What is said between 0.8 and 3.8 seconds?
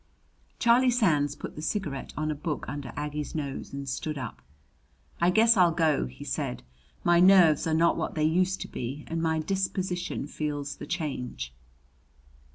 Sands put the cigarette on a book under Aggie's nose